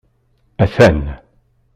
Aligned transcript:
Atan! 0.63 0.97